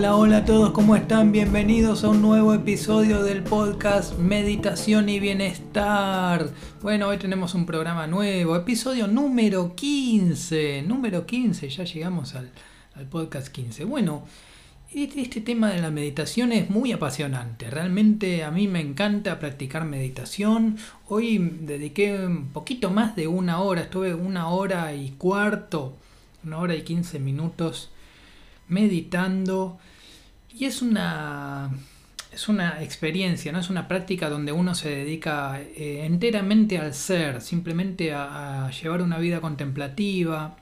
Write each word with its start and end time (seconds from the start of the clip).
Hola, 0.00 0.16
hola 0.16 0.36
a 0.38 0.44
todos, 0.46 0.70
¿cómo 0.70 0.96
están? 0.96 1.30
Bienvenidos 1.30 2.04
a 2.04 2.08
un 2.08 2.22
nuevo 2.22 2.54
episodio 2.54 3.22
del 3.22 3.42
podcast 3.42 4.16
Meditación 4.18 5.10
y 5.10 5.20
Bienestar. 5.20 6.48
Bueno, 6.80 7.08
hoy 7.08 7.18
tenemos 7.18 7.54
un 7.54 7.66
programa 7.66 8.06
nuevo, 8.06 8.56
episodio 8.56 9.08
número 9.08 9.74
15. 9.76 10.84
Número 10.88 11.26
15, 11.26 11.68
ya 11.68 11.84
llegamos 11.84 12.34
al, 12.34 12.50
podcast 13.10 13.48
15. 13.48 13.84
Bueno, 13.84 14.24
este, 14.90 15.20
este 15.20 15.42
tema 15.42 15.68
de 15.68 15.82
la 15.82 15.90
meditación 15.90 16.52
es 16.52 16.70
muy 16.70 16.92
apasionante. 16.92 17.68
Realmente 17.68 18.42
a 18.42 18.50
mí 18.50 18.68
me 18.68 18.80
encanta 18.80 19.38
practicar 19.38 19.84
meditación. 19.84 20.78
Hoy 21.08 21.58
dediqué 21.60 22.24
un 22.24 22.48
poquito 22.54 22.88
más 22.88 23.16
de 23.16 23.28
una 23.28 23.60
hora, 23.60 23.82
estuve 23.82 24.14
una 24.14 24.48
hora 24.48 24.94
y 24.94 25.10
cuarto, 25.10 25.98
una 26.42 26.56
hora 26.56 26.74
y 26.74 26.84
15 26.84 27.18
minutos 27.18 27.90
meditando. 28.70 29.78
Y 30.52 30.64
es 30.64 30.82
una, 30.82 31.70
es 32.32 32.48
una 32.48 32.82
experiencia, 32.82 33.52
¿no? 33.52 33.58
es 33.58 33.70
una 33.70 33.88
práctica 33.88 34.30
donde 34.30 34.52
uno 34.52 34.74
se 34.74 34.88
dedica 34.88 35.60
eh, 35.60 36.06
enteramente 36.06 36.78
al 36.78 36.94
ser, 36.94 37.40
simplemente 37.40 38.12
a, 38.14 38.70
llevar 38.70 39.02
una 39.02 39.18
vida 39.18 39.40
contemplativa. 39.40 40.56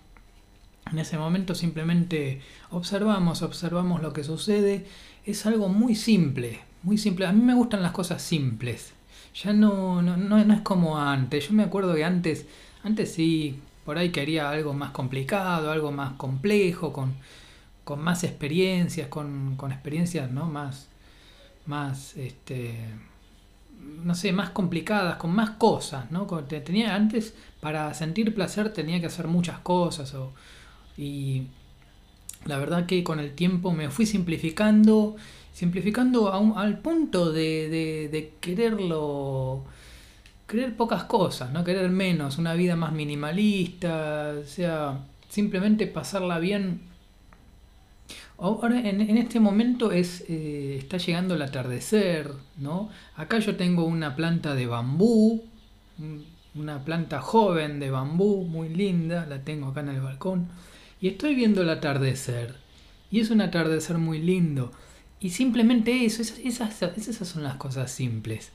En 0.90 0.98
ese 0.98 1.18
momento 1.18 1.54
simplemente 1.54 2.40
observamos, 2.70 3.42
observamos 3.42 4.02
lo 4.02 4.12
que 4.12 4.24
sucede. 4.24 4.86
Es 5.26 5.44
algo 5.44 5.68
muy 5.68 5.94
simple, 5.94 6.60
muy 6.82 6.96
simple. 6.96 7.26
A 7.26 7.32
mí 7.32 7.42
me 7.42 7.54
gustan 7.54 7.82
las 7.82 7.92
cosas 7.92 8.22
simples. 8.22 8.94
Ya 9.34 9.52
no, 9.52 10.00
no, 10.00 10.16
no, 10.16 10.38
es 10.38 10.60
como 10.62 10.98
antes. 10.98 11.48
Yo 11.48 11.54
me 11.54 11.62
acuerdo 11.62 11.94
que 11.94 12.04
antes, 12.04 12.46
antes 12.82 13.12
sí, 13.12 13.60
por 13.84 13.98
ahí 13.98 14.10
quería 14.10 14.48
algo 14.48 14.72
más 14.72 14.90
complicado, 14.92 15.70
algo 15.70 15.92
más 15.92 16.12
complejo, 16.14 16.94
con, 16.94 17.14
con 17.88 18.02
más 18.02 18.22
experiencias, 18.22 19.08
con, 19.08 19.56
experiencias 19.70 20.30
¿no? 20.30 20.44
más, 20.44 20.88
más 21.64 22.14
este, 22.18 22.74
no 24.04 24.14
sé, 24.14 24.30
más 24.30 24.50
complicadas, 24.50 25.16
con 25.16 25.30
más 25.34 25.52
cosas, 25.52 26.10
¿no? 26.10 26.26
Tenía 26.26 26.94
antes 26.94 27.32
para 27.60 27.94
sentir 27.94 28.34
placer 28.34 28.74
tenía 28.74 29.00
que 29.00 29.06
hacer 29.06 29.26
muchas 29.26 29.60
cosas 29.60 30.14
y 30.98 31.44
la 32.44 32.58
verdad 32.58 32.84
que 32.84 33.02
con 33.02 33.20
el 33.20 33.34
tiempo 33.34 33.72
me 33.72 33.88
fui 33.88 34.04
simplificando, 34.04 35.16
simplificando 35.54 36.30
al 36.58 36.80
punto 36.80 37.32
de, 37.32 37.70
de, 37.70 38.08
de, 38.12 38.34
quererlo, 38.38 39.64
querer 40.46 40.76
pocas 40.76 41.04
cosas, 41.04 41.52
no 41.52 41.64
querer 41.64 41.88
menos, 41.88 42.36
una 42.36 42.52
vida 42.52 42.76
más 42.76 42.92
minimalista, 42.92 44.34
o 44.42 44.46
sea, 44.46 45.06
simplemente 45.30 45.86
pasarla 45.86 46.38
bien 46.38 46.87
Ahora 48.40 48.88
en, 48.88 49.18
este 49.18 49.40
momento 49.40 49.90
es, 49.90 50.24
eh, 50.28 50.76
está 50.78 50.96
llegando 50.96 51.34
el 51.34 51.42
atardecer, 51.42 52.30
¿no? 52.56 52.88
Acá 53.16 53.40
yo 53.40 53.56
tengo 53.56 53.84
una 53.84 54.14
planta 54.14 54.54
de 54.54 54.66
bambú, 54.66 55.42
una 56.54 56.84
planta 56.84 57.20
joven 57.20 57.80
de 57.80 57.90
bambú, 57.90 58.44
muy 58.44 58.68
linda, 58.68 59.26
la 59.26 59.42
tengo 59.42 59.66
acá 59.66 59.80
en 59.80 59.88
el 59.88 60.00
balcón, 60.00 60.46
y 61.00 61.08
estoy 61.08 61.34
viendo 61.34 61.62
el 61.62 61.70
atardecer. 61.70 62.54
Y 63.10 63.18
es 63.20 63.30
un 63.30 63.40
atardecer 63.40 63.98
muy 63.98 64.20
lindo. 64.20 64.70
Y 65.18 65.30
simplemente 65.30 66.04
eso, 66.04 66.22
esas, 66.22 66.80
esas 66.82 67.26
son 67.26 67.42
las 67.42 67.56
cosas 67.56 67.90
simples. 67.90 68.52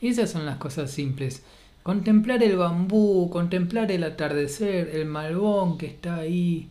Esas 0.00 0.30
son 0.30 0.46
las 0.46 0.56
cosas 0.56 0.90
simples. 0.90 1.42
Contemplar 1.82 2.42
el 2.42 2.56
bambú, 2.56 3.28
contemplar 3.30 3.92
el 3.92 4.04
atardecer, 4.04 4.88
el 4.94 5.04
malbón 5.04 5.76
que 5.76 5.86
está 5.86 6.16
ahí, 6.16 6.68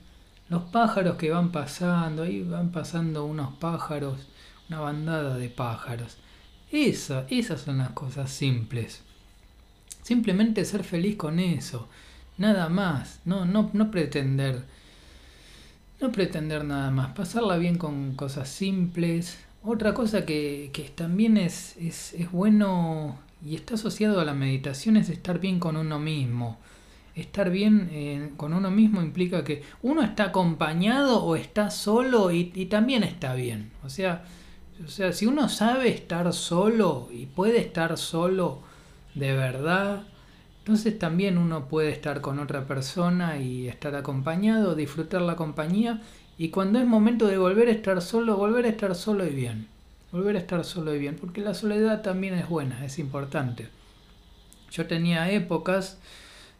los 0.49 0.63
pájaros 0.63 1.17
que 1.17 1.29
van 1.29 1.51
pasando, 1.51 2.23
ahí 2.23 2.41
van 2.41 2.71
pasando 2.71 3.25
unos 3.25 3.53
pájaros, 3.55 4.27
una 4.69 4.79
bandada 4.79 5.37
de 5.37 5.49
pájaros. 5.49 6.17
Esa, 6.71 7.25
esas 7.29 7.61
son 7.61 7.79
las 7.79 7.89
cosas 7.91 8.31
simples. 8.31 9.01
Simplemente 10.03 10.63
ser 10.63 10.83
feliz 10.83 11.17
con 11.17 11.39
eso. 11.39 11.87
Nada 12.37 12.69
más. 12.69 13.19
No, 13.25 13.45
no, 13.45 13.69
no 13.73 13.91
pretender. 13.91 14.63
No 15.99 16.11
pretender 16.11 16.63
nada 16.63 16.91
más. 16.91 17.13
Pasarla 17.13 17.57
bien 17.57 17.77
con 17.77 18.15
cosas 18.15 18.47
simples. 18.47 19.37
Otra 19.63 19.93
cosa 19.93 20.25
que, 20.25 20.69
que 20.71 20.83
también 20.83 21.35
es, 21.35 21.75
es, 21.77 22.13
es 22.13 22.31
bueno 22.31 23.19
y 23.45 23.55
está 23.55 23.75
asociado 23.75 24.19
a 24.19 24.25
la 24.25 24.33
meditación 24.33 24.97
es 24.97 25.09
estar 25.09 25.39
bien 25.39 25.59
con 25.59 25.77
uno 25.77 25.99
mismo 25.99 26.57
estar 27.17 27.49
bien 27.49 27.89
eh, 27.91 28.29
con 28.37 28.53
uno 28.53 28.69
mismo 28.69 29.01
implica 29.01 29.43
que 29.43 29.63
uno 29.81 30.03
está 30.03 30.25
acompañado 30.25 31.23
o 31.23 31.35
está 31.35 31.71
solo 31.71 32.31
y, 32.31 32.45
también 32.67 33.03
está 33.03 33.33
bien. 33.33 33.71
O 33.83 33.89
sea, 33.89 34.23
o 34.85 34.87
sea, 34.87 35.11
si 35.11 35.25
uno 35.25 35.49
sabe 35.49 35.89
estar 35.89 36.31
solo 36.31 37.09
y 37.11 37.25
puede 37.25 37.57
estar 37.57 37.97
solo 37.97 38.59
de 39.15 39.33
verdad, 39.33 40.03
entonces 40.59 40.99
también 40.99 41.39
uno 41.39 41.67
puede 41.67 41.89
estar 41.89 42.21
con 42.21 42.37
otra 42.37 42.67
persona 42.67 43.37
y 43.39 43.67
estar 43.67 43.95
acompañado, 43.95 44.75
disfrutar 44.75 45.21
la 45.21 45.35
compañía 45.35 46.01
y 46.37 46.49
cuando 46.49 46.77
es 46.77 46.85
momento 46.85 47.25
de 47.25 47.39
volver 47.39 47.67
a 47.69 47.71
estar 47.71 47.99
solo, 48.01 48.37
volver 48.37 48.65
a 48.65 48.69
estar 48.69 48.93
solo 48.93 49.25
y 49.25 49.33
bien. 49.33 49.67
Volver 50.11 50.35
a 50.35 50.39
estar 50.39 50.63
solo 50.63 50.95
y 50.95 50.99
bien, 50.99 51.17
porque 51.19 51.41
la 51.41 51.53
soledad 51.53 52.01
también 52.01 52.35
es 52.35 52.47
buena, 52.47 52.85
es 52.85 52.97
importante. 52.99 53.67
Yo 54.71 54.85
tenía 54.85 55.29
épocas 55.31 55.97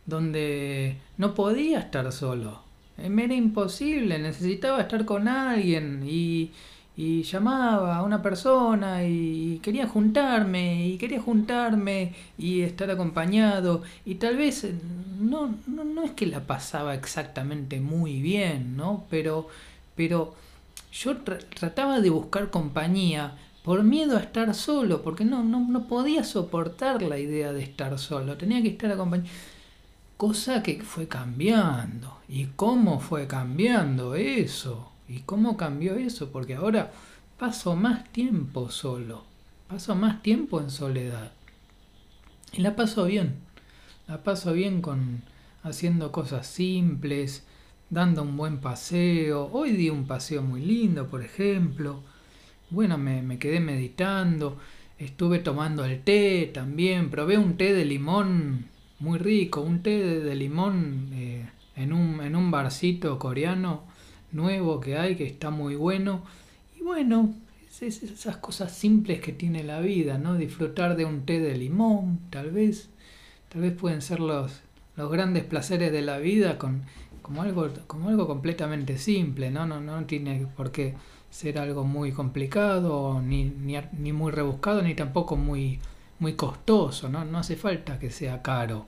donde 0.07 0.97
no 1.18 1.35
podía 1.35 1.79
estar 1.79 2.12
solo. 2.12 2.62
Eh, 2.97 3.09
me 3.09 3.25
era 3.25 3.35
imposible, 3.35 4.18
necesitaba 4.18 4.81
estar 4.81 5.06
con 5.06 5.28
alguien 5.28 6.03
y, 6.07 6.51
y 6.95 7.22
llamaba 7.23 7.97
a 7.97 8.03
una 8.03 8.23
persona 8.23 9.03
y 9.03 9.59
quería 9.62 9.88
juntarme 9.88 10.88
y 10.88 10.97
quería 10.97 11.22
juntarme 11.22 12.16
y 12.40 12.62
estar 12.62 12.90
acompañado 12.90 13.84
y 14.06 14.16
tal 14.16 14.38
vez 14.38 14.63
eh, 14.63 14.73
no, 15.19 15.56
no, 15.68 15.84
no 15.84 16.03
es 16.03 16.12
que 16.12 16.25
la 16.25 16.39
pasaba 16.47 16.95
exactamente 16.95 17.79
muy 17.79 18.22
bien, 18.22 18.75
¿no? 18.78 19.06
Pero, 19.09 19.47
pero 19.95 20.34
yo 20.91 21.18
trataba 21.18 22.00
de 22.00 22.09
buscar 22.09 22.50
compañía 22.50 23.38
por 23.63 23.84
miedo 23.84 24.16
a 24.18 24.22
estar 24.22 24.53
solo, 24.56 25.01
porque 25.03 25.25
no, 25.25 25.44
no, 25.44 25.59
no 25.59 25.88
podía 25.88 26.24
soportar 26.24 27.01
la 27.01 27.19
idea 27.19 27.51
de 27.51 27.63
estar 27.63 28.00
solo, 28.00 28.38
tenía 28.38 28.62
que 28.62 28.69
estar 28.69 28.91
acompañado. 28.91 29.29
Cosa 30.17 30.63
que 30.63 30.81
fue 30.81 31.07
cambiando. 31.07 32.17
¿Y 32.28 32.45
cómo 32.55 33.00
fue 33.00 33.28
cambiando 33.28 34.16
eso? 34.16 34.91
¿Y 35.07 35.19
cómo 35.19 35.57
cambió 35.57 35.95
eso? 35.95 36.31
Porque 36.31 36.55
ahora 36.55 36.91
paso 37.38 37.75
más 37.75 38.11
tiempo 38.11 38.72
solo. 38.72 39.25
Paso 39.67 39.94
más 39.94 40.23
tiempo 40.23 40.59
en 40.59 40.72
soledad. 40.72 41.33
Y 42.51 42.61
la 42.61 42.75
paso 42.75 43.06
bien. 43.06 43.35
La 44.07 44.23
paso 44.23 44.53
bien 44.53 44.81
con 44.81 45.22
haciendo 45.61 46.11
cosas 46.11 46.47
simples, 46.47 47.45
dando 47.91 48.23
un 48.23 48.38
buen 48.38 48.57
paseo. 48.57 49.51
Hoy 49.53 49.73
di 49.73 49.91
un 49.91 50.07
paseo 50.07 50.41
muy 50.41 50.61
lindo, 50.61 51.06
por 51.06 51.23
ejemplo. 51.23 52.01
Bueno, 52.72 52.97
me, 52.97 53.22
me 53.22 53.38
quedé 53.38 53.59
meditando. 53.59 54.57
Estuve 54.97 55.38
tomando 55.38 55.85
el 55.85 56.01
té 56.03 56.50
también. 56.51 57.11
Probé 57.11 57.38
un 57.38 57.56
té 57.56 57.75
de 57.75 57.85
limón 57.85 58.66
muy 58.99 59.19
rico, 59.19 59.61
un 59.61 59.83
té 59.83 60.21
de, 60.21 60.35
limón 60.35 61.09
eh, 61.13 61.45
en, 61.75 61.93
un, 61.93 62.21
en 62.21 62.35
un 62.35 62.51
barcito 62.51 63.19
coreano 63.19 63.83
nuevo 64.31 64.79
que 64.79 64.97
hay, 64.97 65.15
que 65.15 65.25
está 65.25 65.49
muy 65.49 65.75
bueno. 65.75 66.23
Y 66.79 66.83
bueno, 66.83 67.33
es, 67.81 68.03
esas 68.03 68.37
cosas 68.37 68.71
simples 68.71 69.21
que 69.21 69.31
tiene 69.31 69.63
la 69.63 69.79
vida, 69.79 70.17
¿no? 70.17 70.35
Disfrutar 70.35 70.95
de 70.95 71.05
un 71.05 71.25
té 71.25 71.39
de 71.39 71.55
limón, 71.55 72.19
tal 72.29 72.51
vez, 72.51 72.89
tal 73.49 73.61
vez 73.61 73.73
pueden 73.73 74.01
ser 74.01 74.19
los, 74.19 74.61
los 74.95 75.11
grandes 75.11 75.43
placeres 75.43 75.91
de 75.91 76.01
la 76.01 76.17
vida 76.17 76.57
con, 76.57 76.83
como, 77.21 77.43
algo, 77.43 77.69
como 77.85 78.09
algo 78.09 78.27
completamente 78.27 78.97
simple, 78.97 79.51
¿no? 79.51 79.65
No, 79.67 79.79
no 79.79 80.05
tiene 80.05 80.47
por 80.55 80.71
qué 80.71 80.95
ser 81.29 81.59
algo 81.59 81.83
muy 81.83 82.11
complicado, 82.11 83.21
ni, 83.21 83.43
ni, 83.43 83.75
ni 84.00 84.13
muy 84.13 84.31
rebuscado, 84.31 84.81
ni 84.81 84.95
tampoco 84.95 85.35
muy 85.35 85.79
muy 86.19 86.33
costoso, 86.33 87.09
¿no? 87.09 87.25
No 87.25 87.39
hace 87.39 87.55
falta 87.55 87.99
que 87.99 88.09
sea 88.09 88.41
caro, 88.41 88.85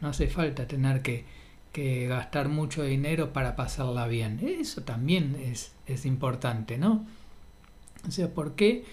no 0.00 0.08
hace 0.08 0.28
falta 0.28 0.66
tener 0.66 1.02
que, 1.02 1.24
que 1.72 2.06
gastar 2.06 2.48
mucho 2.48 2.82
dinero 2.82 3.32
para 3.32 3.56
pasarla 3.56 4.06
bien. 4.06 4.40
Eso 4.42 4.82
también 4.82 5.36
es, 5.36 5.72
es 5.86 6.06
importante, 6.06 6.78
¿no? 6.78 7.06
O 8.06 8.10
sea, 8.10 8.32
¿por 8.32 8.54
qué, 8.54 8.84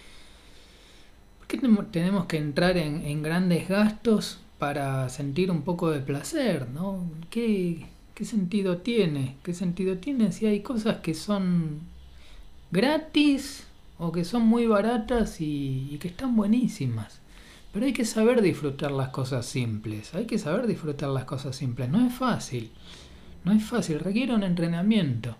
por 1.39 1.47
qué 1.47 1.57
tenemos 1.91 2.25
que 2.25 2.37
entrar 2.37 2.77
en, 2.77 3.05
en, 3.05 3.21
grandes 3.21 3.67
gastos 3.67 4.39
para 4.59 5.09
sentir 5.09 5.51
un 5.51 5.61
poco 5.61 5.91
de 5.91 5.99
placer, 5.99 6.69
¿no? 6.69 7.09
¿Qué, 7.29 7.85
¿Qué 8.15 8.25
sentido 8.25 8.77
tiene? 8.77 9.37
¿Qué 9.43 9.53
sentido 9.53 9.97
tiene 9.97 10.31
si 10.31 10.45
hay 10.45 10.61
cosas 10.61 10.97
que 10.97 11.13
son 11.13 11.81
gratis 12.71 13.67
o 13.99 14.11
que 14.11 14.25
son 14.25 14.43
muy 14.43 14.67
baratas 14.67 15.41
y, 15.41 15.89
y 15.91 15.97
que 15.99 16.07
están 16.07 16.35
buenísimas? 16.35 17.22
Pero 17.73 17.85
hay 17.85 17.93
que 17.93 18.05
saber 18.05 18.41
disfrutar 18.41 18.91
las 18.91 19.09
cosas 19.09 19.45
simples. 19.45 20.13
Hay 20.13 20.25
que 20.25 20.37
saber 20.37 20.67
disfrutar 20.67 21.09
las 21.09 21.25
cosas 21.25 21.55
simples. 21.55 21.89
No 21.89 22.05
es 22.05 22.13
fácil. 22.13 22.71
No 23.43 23.51
es 23.51 23.63
fácil. 23.63 23.99
Requiere 23.99 24.33
un 24.33 24.43
entrenamiento. 24.43 25.35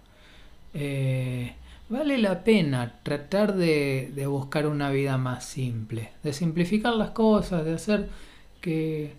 Eh, 0.74 1.54
vale 1.90 2.18
la 2.18 2.44
pena 2.44 3.00
tratar 3.04 3.56
de, 3.56 4.12
de 4.16 4.26
buscar 4.26 4.68
una 4.68 4.90
vida 4.90 5.18
más 5.18 5.46
simple, 5.46 6.10
de 6.24 6.34
simplificar 6.34 6.96
las 6.96 7.12
cosas, 7.12 7.64
de 7.64 7.74
hacer 7.74 8.10
que, 8.60 9.14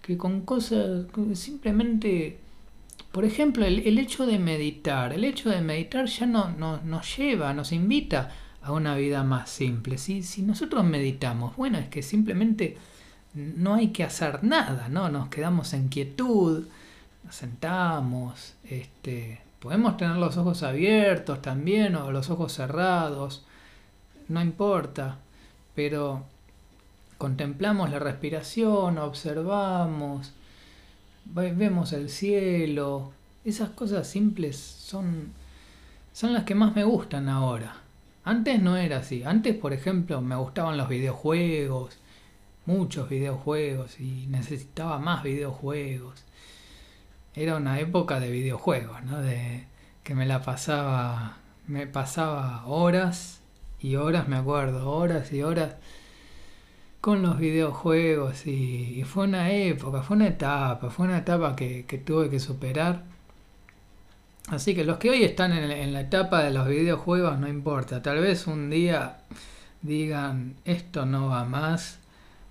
que 0.00 0.16
con 0.16 0.42
cosas 0.42 1.06
simplemente 1.34 2.38
por 3.12 3.24
ejemplo, 3.24 3.64
el, 3.64 3.98
hecho 3.98 4.24
de 4.24 4.38
meditar, 4.38 5.12
el 5.12 5.24
hecho 5.24 5.50
de 5.50 5.60
meditar 5.60 6.06
ya 6.06 6.26
no, 6.26 6.50
nos 6.84 7.16
lleva, 7.16 7.52
nos 7.52 7.72
invita 7.72 8.30
a 8.62 8.72
una 8.72 8.94
vida 8.96 9.22
más 9.24 9.50
simple. 9.50 9.98
Si, 9.98 10.22
si 10.22 10.42
nosotros 10.42 10.84
meditamos, 10.84 11.56
bueno, 11.56 11.78
es 11.78 11.88
que 11.88 12.02
simplemente 12.02 12.76
no 13.34 13.74
hay 13.74 13.88
que 13.88 14.04
hacer 14.04 14.42
nada, 14.44 14.88
¿no? 14.88 15.08
Nos 15.08 15.28
quedamos 15.28 15.72
en 15.72 15.88
quietud, 15.88 16.66
nos 17.24 17.34
sentamos, 17.34 18.54
este, 18.64 19.40
podemos 19.60 19.96
tener 19.96 20.16
los 20.16 20.36
ojos 20.36 20.62
abiertos 20.62 21.40
también 21.40 21.94
o 21.94 22.10
los 22.10 22.30
ojos 22.30 22.52
cerrados, 22.52 23.44
no 24.28 24.40
importa, 24.42 25.18
pero 25.74 26.24
contemplamos 27.18 27.90
la 27.90 27.98
respiración, 27.98 28.98
observamos, 28.98 30.32
vemos 31.24 31.92
el 31.92 32.08
cielo, 32.08 33.12
esas 33.44 33.70
cosas 33.70 34.08
simples 34.08 34.56
son, 34.56 35.32
son 36.12 36.32
las 36.32 36.44
que 36.44 36.54
más 36.54 36.74
me 36.74 36.84
gustan 36.84 37.28
ahora. 37.28 37.79
Antes 38.30 38.62
no 38.62 38.76
era 38.76 38.98
así. 38.98 39.24
Antes, 39.24 39.56
por 39.56 39.72
ejemplo, 39.72 40.20
me 40.20 40.36
gustaban 40.36 40.76
los 40.76 40.88
videojuegos, 40.88 41.98
muchos 42.64 43.08
videojuegos 43.08 43.98
y 43.98 44.28
necesitaba 44.28 45.00
más 45.00 45.24
videojuegos. 45.24 46.24
Era 47.34 47.56
una 47.56 47.80
época 47.80 48.20
de 48.20 48.30
videojuegos, 48.30 49.02
¿no? 49.02 49.20
De 49.20 49.66
que 50.04 50.14
me 50.14 50.26
la 50.26 50.42
pasaba, 50.42 51.38
me 51.66 51.88
pasaba 51.88 52.64
horas 52.66 53.40
y 53.80 53.96
horas, 53.96 54.28
me 54.28 54.36
acuerdo, 54.36 54.88
horas 54.92 55.32
y 55.32 55.42
horas 55.42 55.74
con 57.00 57.22
los 57.22 57.36
videojuegos 57.36 58.46
y, 58.46 59.02
fue 59.06 59.24
una 59.24 59.50
época, 59.50 60.02
fue 60.02 60.16
una 60.16 60.28
etapa, 60.28 60.90
fue 60.90 61.06
una 61.06 61.18
etapa 61.18 61.56
que, 61.56 61.82
tuve 62.06 62.30
que 62.30 62.38
superar. 62.38 63.02
Así 64.50 64.74
que 64.74 64.84
los 64.84 64.98
que 64.98 65.10
hoy 65.10 65.22
están 65.22 65.52
en, 65.52 65.92
la 65.92 66.00
etapa 66.00 66.42
de 66.42 66.50
los 66.50 66.66
videojuegos 66.66 67.38
no 67.38 67.46
importa, 67.46 68.02
tal 68.02 68.18
vez 68.18 68.48
un 68.48 68.68
día 68.68 69.18
digan 69.80 70.56
esto 70.64 71.06
no 71.06 71.28
va 71.28 71.44
más, 71.44 72.00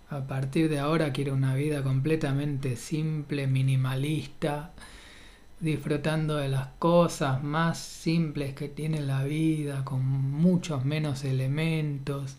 a 0.10 0.22
partir 0.22 0.70
de 0.70 0.80
ahora 0.80 1.12
quiero 1.12 1.34
una 1.34 1.56
vida 1.56 1.84
completamente 1.84 2.78
simple, 2.78 3.48
minimalista, 3.48 4.72
disfrutando 5.60 6.38
de 6.38 6.48
las 6.48 6.68
cosas 6.80 7.44
más 7.44 7.78
simples 7.78 8.54
que 8.54 8.70
tiene 8.70 9.02
la 9.02 9.26
vida, 9.26 9.84
con 9.84 10.02
muchos 10.06 10.86
menos 10.86 11.26
elementos 11.26 12.38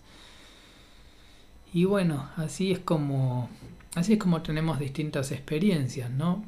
y 1.74 1.84
bueno, 1.84 2.30
así 2.36 2.72
es 2.72 2.78
como 2.78 3.50
así 3.94 4.14
es 4.14 4.18
como 4.18 4.40
tenemos 4.40 4.78
distintas 4.78 5.32
experiencias, 5.32 6.10
¿no? 6.10 6.44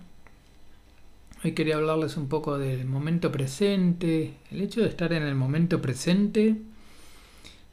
Hoy 1.44 1.52
quería 1.52 1.74
hablarles 1.74 2.16
un 2.16 2.28
poco 2.28 2.56
del 2.56 2.84
momento 2.84 3.32
presente. 3.32 4.34
El 4.52 4.60
hecho 4.60 4.80
de 4.80 4.88
estar 4.88 5.12
en 5.12 5.24
el 5.24 5.34
momento 5.34 5.82
presente 5.82 6.56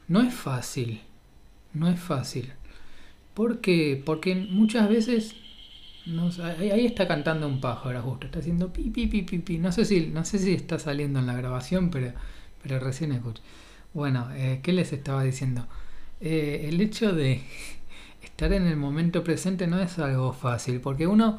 no 0.08 0.22
es 0.22 0.34
fácil. 0.34 1.00
No 1.72 1.88
es 1.88 2.00
fácil. 2.00 2.52
¿Por 3.32 3.60
qué? 3.60 4.02
Porque 4.04 4.34
muchas 4.34 4.88
veces 4.88 5.36
ahí 6.58 6.84
está 6.84 7.06
cantando 7.06 7.46
un 7.46 7.60
pájaro 7.60 8.02
justo, 8.02 8.26
está 8.26 8.40
haciendo 8.40 8.72
pi 8.72 8.90
pi 8.90 9.06
pi 9.06 9.22
pi 9.22 9.38
pi. 9.38 9.58
No 9.58 9.70
sé 9.70 9.84
si, 9.84 10.08
no 10.08 10.24
sé 10.24 10.40
si 10.40 10.52
está 10.52 10.80
saliendo 10.80 11.20
en 11.20 11.26
la 11.26 11.34
grabación, 11.34 11.90
pero, 11.90 12.12
pero 12.64 12.80
recién 12.80 13.12
escucho. 13.12 13.40
Bueno, 13.94 14.28
eh, 14.34 14.58
¿qué 14.64 14.72
les 14.72 14.92
estaba 14.92 15.22
diciendo? 15.22 15.68
Eh, 16.20 16.66
el 16.68 16.80
hecho 16.80 17.12
de 17.12 17.42
estar 18.22 18.52
en 18.52 18.66
el 18.66 18.76
momento 18.76 19.22
presente 19.22 19.68
no 19.68 19.80
es 19.80 19.96
algo 20.00 20.32
fácil, 20.32 20.80
porque 20.80 21.06
uno, 21.06 21.38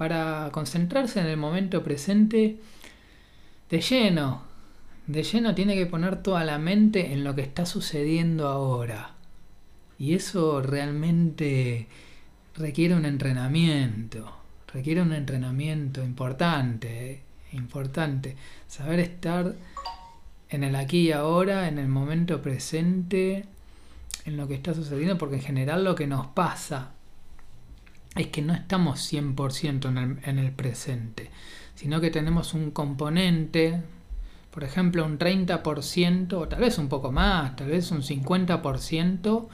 para 0.00 0.48
concentrarse 0.50 1.20
en 1.20 1.26
el 1.26 1.36
momento 1.36 1.84
presente, 1.84 2.56
de 3.68 3.80
lleno, 3.82 4.40
de 5.06 5.22
lleno 5.22 5.54
tiene 5.54 5.74
que 5.74 5.84
poner 5.84 6.22
toda 6.22 6.42
la 6.42 6.56
mente 6.56 7.12
en 7.12 7.22
lo 7.22 7.34
que 7.34 7.42
está 7.42 7.66
sucediendo 7.66 8.48
ahora. 8.48 9.10
Y 9.98 10.14
eso 10.14 10.62
realmente 10.62 11.86
requiere 12.56 12.94
un 12.94 13.04
entrenamiento, 13.04 14.38
requiere 14.72 15.02
un 15.02 15.12
entrenamiento 15.12 16.02
importante, 16.02 17.20
importante. 17.52 18.36
Saber 18.68 19.00
estar 19.00 19.54
en 20.48 20.64
el 20.64 20.76
aquí 20.76 21.08
y 21.08 21.12
ahora, 21.12 21.68
en 21.68 21.78
el 21.78 21.88
momento 21.88 22.40
presente, 22.40 23.44
en 24.24 24.38
lo 24.38 24.48
que 24.48 24.54
está 24.54 24.72
sucediendo, 24.72 25.18
porque 25.18 25.36
en 25.36 25.42
general 25.42 25.84
lo 25.84 25.94
que 25.94 26.06
nos 26.06 26.26
pasa 26.28 26.92
es 28.16 28.28
que 28.28 28.42
no 28.42 28.54
estamos 28.54 29.00
100% 29.12 29.88
en 29.88 29.98
el, 29.98 30.18
en 30.24 30.38
el 30.38 30.52
presente, 30.52 31.30
sino 31.74 32.00
que 32.00 32.10
tenemos 32.10 32.54
un 32.54 32.70
componente, 32.70 33.82
por 34.50 34.64
ejemplo, 34.64 35.04
un 35.04 35.18
30%, 35.18 36.32
o 36.32 36.48
tal 36.48 36.60
vez 36.60 36.78
un 36.78 36.88
poco 36.88 37.12
más, 37.12 37.56
tal 37.56 37.68
vez 37.68 37.90
un 37.90 38.02
50% 38.02 39.48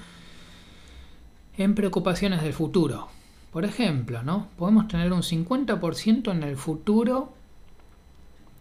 en 1.58 1.74
preocupaciones 1.74 2.42
del 2.42 2.52
futuro. 2.52 3.08
Por 3.52 3.64
ejemplo, 3.64 4.22
¿no? 4.22 4.48
Podemos 4.56 4.88
tener 4.88 5.12
un 5.12 5.22
50% 5.22 6.30
en 6.30 6.42
el 6.42 6.56
futuro 6.56 7.32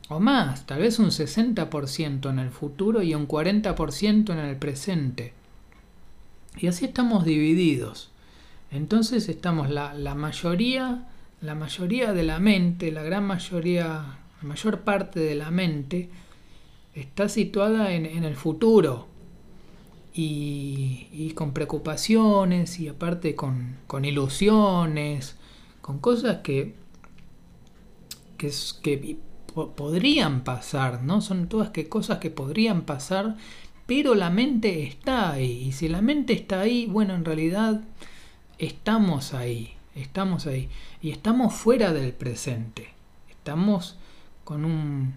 o 0.07 0.19
más, 0.19 0.65
tal 0.65 0.80
vez 0.80 1.00
un 1.00 1.07
60% 1.07 2.30
en 2.30 2.39
el 2.39 2.50
futuro 2.50 3.01
y 3.01 3.15
un 3.15 3.27
40% 3.27 4.31
en 4.31 4.39
el 4.39 4.56
presente. 4.57 5.33
Y 6.57 6.68
así 6.68 6.86
estamos 6.86 7.25
divididos. 7.25 8.12
Entonces 8.75 9.30
estamos 9.30 9.69
la, 9.69 9.94
mayoría, 10.16 11.07
la 11.42 11.56
mayoría 11.56 12.13
de 12.13 12.24
la 12.24 12.39
mente, 12.39 12.92
la 12.92 13.04
gran 13.04 13.25
mayoría, 13.25 14.19
la 14.42 14.48
mayor 14.48 14.81
parte 14.81 15.19
de 15.19 15.36
la 15.36 15.50
mente 15.51 16.10
está 16.94 17.30
situada 17.30 17.94
en, 17.94 18.06
el 18.06 18.36
futuro 18.36 19.07
y, 20.13 21.31
con 21.36 21.54
preocupaciones 21.54 22.80
y 22.80 22.88
aparte 22.88 23.35
con, 23.35 23.78
ilusiones, 24.04 25.35
con 25.81 26.00
cosas 26.00 26.38
que, 26.38 26.76
que, 28.38 28.52
que 28.81 29.18
podrían 29.54 30.44
pasar, 30.44 31.04
¿no? 31.04 31.21
Son 31.21 31.47
todas 31.47 31.69
que 31.69 31.88
cosas 31.88 32.19
que 32.19 32.30
podrían 32.30 32.81
pasar 32.83 33.38
pero 33.85 34.16
la 34.16 34.30
mente 34.30 34.83
está 34.83 35.33
ahí. 35.33 35.66
Y 35.68 35.71
si 35.71 35.88
la 35.88 36.02
mente 36.02 36.33
está 36.33 36.61
ahí, 36.61 36.88
bueno, 36.88 37.14
en 37.14 37.26
realidad 37.26 37.81
estamos 38.57 39.33
ahí, 39.33 39.74
estamos 39.95 40.47
ahí. 40.47 40.69
Y 41.02 41.12
estamos 41.12 41.54
fuera 41.54 41.94
del 41.94 42.14
presente. 42.14 42.90
Estamos 43.30 43.97
con 44.44 44.66
un... 44.66 45.14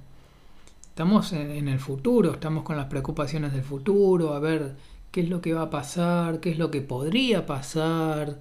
Estamos 0.88 1.32
en 1.32 1.68
el 1.68 1.78
futuro, 1.78 2.32
estamos 2.32 2.64
con 2.64 2.76
las 2.76 2.86
preocupaciones 2.86 3.52
del 3.52 3.62
futuro, 3.62 4.34
a 4.34 4.40
ver 4.40 4.74
qué 5.12 5.20
es 5.20 5.28
lo 5.28 5.40
que 5.40 5.54
va 5.54 5.62
a 5.62 5.70
pasar, 5.70 6.40
qué 6.40 6.50
es 6.50 6.58
lo 6.58 6.72
que 6.72 6.80
podría 6.80 7.46
pasar, 7.46 8.40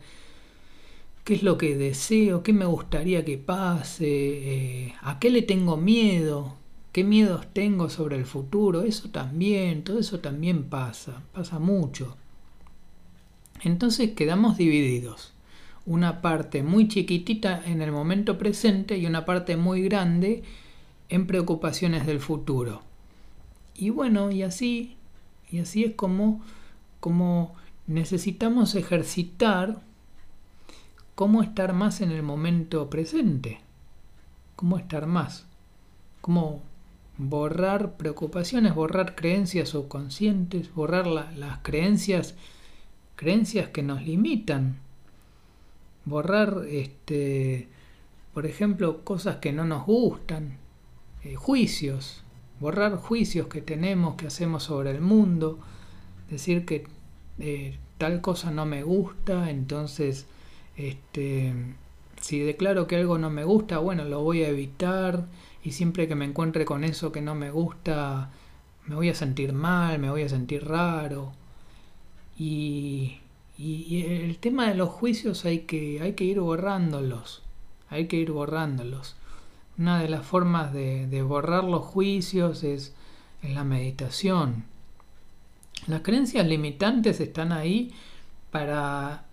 qué 1.24 1.36
es 1.36 1.44
lo 1.44 1.58
que 1.58 1.78
deseo, 1.78 2.42
qué 2.42 2.54
me 2.54 2.66
gustaría 2.66 3.24
que 3.24 3.38
pase, 3.38 4.08
eh, 4.08 4.96
a 5.02 5.20
qué 5.20 5.30
le 5.30 5.44
tengo 5.44 5.78
miedo, 5.78 6.56
qué 6.92 7.04
miedos 7.04 7.46
tengo 7.54 7.90
sobre 7.90 8.16
el 8.16 8.26
futuro, 8.26 8.82
eso 8.82 9.10
también, 9.10 9.84
todo 9.84 10.00
eso 10.00 10.20
también 10.20 10.64
pasa, 10.64 11.22
pasa 11.34 11.60
mucho. 11.60 12.18
Entonces 13.64 14.12
quedamos 14.12 14.58
divididos. 14.58 15.34
Una 15.86 16.22
parte 16.22 16.64
muy 16.64 16.88
chiquitita 16.88 17.62
en 17.66 17.82
el 17.82 17.92
momento 17.92 18.38
presente 18.38 18.98
y 18.98 19.06
una 19.06 19.26
parte 19.26 19.58
muy 19.58 19.82
grande 19.84 20.44
en 21.10 21.28
preocupaciones 21.28 22.06
del 22.06 22.20
futuro. 22.20 22.82
Y 23.76 23.90
bueno, 23.90 24.32
y 24.32 24.44
así, 24.44 24.98
y 25.50 25.60
así 25.60 25.84
es 25.84 25.96
como, 25.96 26.42
como 27.00 27.56
necesitamos 27.86 28.76
ejercitar 28.76 29.82
cómo 31.16 31.42
estar 31.42 31.74
más 31.74 32.02
en 32.02 32.12
el 32.12 32.24
momento 32.24 32.90
presente. 32.90 33.62
Cómo 34.56 34.78
estar 34.78 35.08
más. 35.08 35.46
Cómo 36.22 36.62
borrar 37.18 37.98
preocupaciones, 37.98 38.76
borrar 38.76 39.16
creencias 39.16 39.70
subconscientes, 39.70 40.74
borrar 40.74 41.08
las 41.08 41.60
creencias, 41.64 42.36
creencias 43.18 43.70
que 43.70 43.84
nos 43.84 44.04
limitan, 44.04 44.78
borrar, 46.06 46.64
este, 46.70 47.68
por 48.34 48.46
ejemplo, 48.46 49.04
cosas 49.04 49.38
que 49.38 49.52
no 49.52 49.66
nos 49.66 49.86
gustan, 49.86 50.58
eh, 51.24 51.36
juicios, 51.36 52.24
borrar 52.60 52.96
juicios 52.96 53.48
que 53.48 53.62
tenemos, 53.62 54.16
que 54.16 54.28
hacemos 54.28 54.64
sobre 54.64 54.92
el 54.92 55.02
mundo, 55.02 55.60
decir 56.30 56.64
que 56.64 56.86
eh, 57.40 57.80
tal 57.98 58.22
cosa 58.22 58.52
no 58.52 58.68
me 58.68 58.84
gusta, 58.84 59.50
entonces, 59.50 60.28
este, 60.76 61.54
si 62.22 62.40
declaro 62.40 62.86
que 62.86 62.98
algo 62.98 63.18
no 63.18 63.32
me 63.32 63.44
gusta, 63.44 63.80
bueno, 63.80 64.06
lo 64.06 64.22
voy 64.22 64.44
a 64.44 64.50
evitar, 64.50 65.26
y 65.64 65.72
siempre 65.72 66.08
que 66.08 66.16
me 66.16 66.26
encuentre 66.26 66.66
con 66.66 66.84
eso 66.84 67.12
que 67.12 67.22
no 67.22 67.34
me 67.34 67.50
gusta, 67.50 68.30
me 68.86 68.94
voy 68.94 69.10
a 69.10 69.16
sentir 69.16 69.54
mal, 69.54 69.98
me 69.98 70.12
voy 70.12 70.22
a 70.22 70.30
sentir 70.30 70.66
raro. 70.66 71.34
Y, 72.38 73.18
el 73.60 74.38
tema 74.38 74.70
de 74.70 74.76
los 74.76 74.90
juicios 74.90 75.44
hay 75.46 75.60
que, 75.60 76.00
hay 76.02 76.14
que 76.14 76.24
ir 76.24 76.40
borrándolos, 76.40 77.42
hay 77.90 78.08
que 78.08 78.18
ir 78.18 78.32
borrándolos. 78.32 79.16
Una 79.80 80.00
de 80.00 80.10
las 80.10 80.26
formas 80.26 80.74
de, 80.74 81.08
de 81.08 81.22
borrar 81.24 81.64
los 81.64 81.84
juicios 81.84 82.64
es 82.64 82.94
en 83.42 83.56
la 83.56 83.64
meditación. 83.64 84.66
Las 85.88 86.02
creencias 86.02 86.46
limitantes 86.46 87.20
están 87.20 87.52
ahí 87.52 87.92
para 88.52 89.26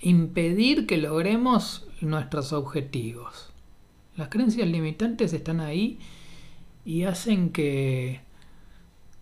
impedir 0.00 0.86
que 0.86 0.98
logremos 0.98 1.86
nuestros 2.00 2.52
objetivos. 2.52 3.50
Las 4.16 4.28
creencias 4.28 4.68
limitantes 4.68 5.32
están 5.32 5.60
ahí 5.60 5.98
y 6.84 7.04
hacen 7.04 7.50
que, 7.50 8.20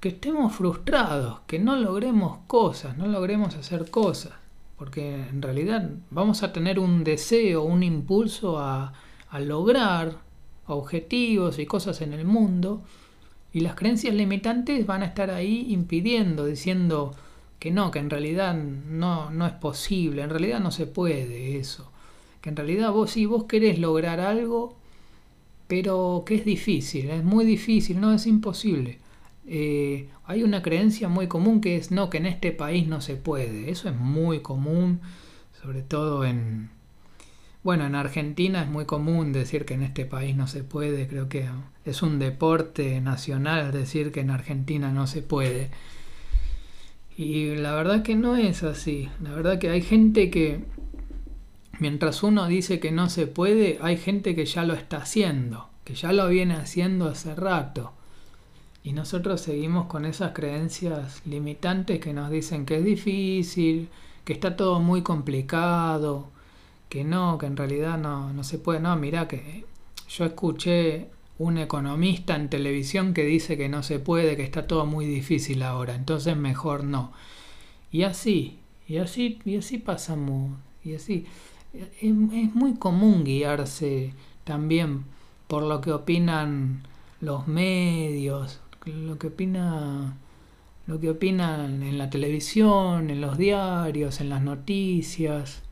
que 0.02 0.09
estemos 0.09 0.52
frustrados, 0.52 1.42
que 1.47 1.61
no 1.61 1.76
logremos 1.76 2.38
cosas, 2.49 2.99
no 2.99 3.06
logremos 3.06 3.54
hacer 3.54 3.88
cosas. 3.88 4.32
Porque 4.76 5.14
en 5.14 5.40
realidad 5.40 5.90
vamos 6.11 6.42
a 6.42 6.52
tener 6.52 6.80
un 6.80 7.04
deseo, 7.04 7.62
un 7.62 7.85
impulso 7.85 8.59
a, 8.59 8.92
lograr 9.38 10.18
objetivos 10.66 11.61
y 11.61 11.66
cosas 11.66 12.00
en 12.00 12.14
el 12.14 12.25
mundo. 12.25 12.82
Y 13.52 13.61
las 13.61 13.76
creencias 13.76 14.12
limitantes 14.12 14.85
van 14.87 15.04
a 15.04 15.06
estar 15.06 15.30
ahí 15.30 15.66
impidiendo, 15.68 16.47
diciendo, 16.47 17.14
que 17.61 17.71
no, 17.71 17.92
que 17.92 18.00
en 18.00 18.11
realidad 18.11 18.56
no, 18.56 19.30
no 19.30 19.47
es 19.47 19.52
posible, 19.52 20.23
en 20.23 20.30
realidad 20.30 20.59
no 20.59 20.73
se 20.73 20.87
puede 20.87 21.59
eso. 21.59 21.92
Que 22.40 22.49
en 22.49 22.56
realidad 22.56 22.90
vos 22.90 23.12
sí, 23.12 23.25
vos 23.25 23.44
querés 23.44 23.78
lograr 23.78 24.18
algo, 24.18 24.75
pero 25.68 26.25
que 26.26 26.35
es 26.35 26.44
difícil, 26.44 27.09
es 27.09 27.23
muy 27.23 27.44
difícil, 27.44 28.00
no 28.00 28.12
es 28.12 28.26
imposible. 28.26 28.99
Eh, 29.46 30.08
hay 30.25 30.42
una 30.42 30.62
creencia 30.62 31.08
muy 31.08 31.26
común 31.26 31.61
que 31.61 31.76
es 31.76 31.90
no, 31.90 32.11
que 32.11 32.18
en 32.18 32.26
este 32.26 32.52
país 32.52 32.87
no 32.87 33.00
se 33.00 33.16
puede. 33.16 33.70
Eso 33.70 33.88
es 33.88 33.96
muy 33.96 34.40
común, 34.40 35.00
sobre 35.61 35.82
todo 35.82 36.25
en... 36.25 36.70
Bueno, 37.62 37.87
en 37.87 37.94
Argentina 37.94 38.62
es 38.62 38.68
muy 38.68 38.87
común 38.87 39.32
decir 39.32 39.64
que 39.64 39.75
en 39.75 39.84
este 39.84 40.04
país 40.04 40.37
no 40.37 40.49
se 40.49 40.64
puede. 40.64 41.06
Creo 41.06 41.28
que 41.28 41.49
es 41.84 42.02
un 42.02 42.18
deporte 42.18 43.00
nacional 43.00 43.70
decir 43.70 44.11
que 44.11 44.20
en 44.20 44.30
Argentina 44.30 44.90
no 44.90 45.06
se 45.06 45.22
puede. 45.22 45.70
Y 47.16 47.54
la 47.54 47.75
verdad 47.75 48.02
que 48.02 48.16
no 48.16 48.37
es 48.37 48.64
así. 48.64 49.08
La 49.22 49.30
verdad 49.30 49.58
que 49.58 49.70
hay 49.70 49.82
gente 49.82 50.30
que, 50.30 50.64
mientras 51.78 52.22
uno 52.25 52.46
dice 52.46 52.80
que 52.80 52.90
no 52.90 53.08
se 53.08 53.28
puede, 53.28 53.78
hay 53.80 53.96
gente 53.96 54.34
que 54.34 54.46
ya 54.46 54.64
lo 54.64 54.75
está 54.75 54.99
haciendo, 54.99 55.68
que 55.84 55.94
ya 55.94 56.12
lo 56.12 56.28
viene 56.28 56.54
haciendo 56.54 57.08
hace 57.08 57.34
rato. 57.37 57.92
Y 58.84 58.92
nosotros 58.92 59.40
seguimos 59.40 59.86
con 59.86 60.04
esas 60.04 60.32
creencias 60.32 61.22
limitantes 61.24 62.00
que 62.00 62.12
nos 62.12 62.30
dicen 62.30 62.66
que 62.66 62.78
es 62.78 62.84
difícil, 62.84 63.88
que 64.24 64.32
está 64.32 64.56
todo 64.56 64.80
muy 64.80 65.02
complicado, 65.02 66.28
que 66.88 67.04
no, 67.04 67.38
que 67.38 67.46
en 67.46 67.56
realidad 67.56 67.98
no, 67.98 68.32
no 68.32 68.44
se 68.44 68.58
puede. 68.58 68.80
No, 68.80 68.96
mira 68.96 69.28
que 69.28 69.64
yo 70.08 70.24
escuché 70.24 71.08
un 71.38 71.58
economista 71.58 72.36
en 72.36 72.48
televisión 72.48 73.14
que 73.14 73.24
dice 73.24 73.56
que 73.56 73.68
no 73.68 73.82
se 73.82 73.98
puede, 73.98 74.36
que 74.36 74.44
está 74.44 74.66
todo 74.66 74.86
muy 74.86 75.06
difícil 75.06 75.62
ahora, 75.62 75.94
entonces 75.94 76.36
mejor 76.36 76.84
no. 76.84 77.12
Y 77.90 78.04
así, 78.04 78.58
y 78.88 78.98
así, 78.98 79.40
y 79.44 79.56
así 79.56 79.78
pasamos, 79.78 80.56
y 80.84 80.94
así. 80.94 81.26
Es, 82.00 82.14
muy 82.14 82.74
común 82.74 83.24
guiarse 83.24 84.12
también 84.44 85.04
por 85.48 85.62
lo 85.62 85.80
que 85.80 85.92
opinan 85.92 86.82
los 87.20 87.48
medios, 87.48 88.60
lo 88.86 89.18
que 89.18 89.28
opina 89.28 90.16
lo 90.86 90.98
que 90.98 91.10
opinan 91.10 91.82
en 91.84 91.96
la 91.96 92.10
televisión, 92.10 93.10
en 93.10 93.20
los 93.20 93.38
diarios, 93.38 94.20
en 94.20 94.28
las 94.28 94.42
noticias 94.42 95.62